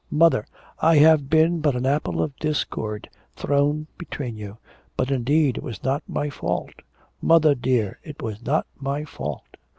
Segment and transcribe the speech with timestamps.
[0.09, 0.47] 'Mother,
[0.79, 4.57] I have been but an apple of discord thrown between you....
[4.97, 6.73] But, indeed, it was not my fault.
[7.21, 9.57] Mother, dear, it was not my fault.'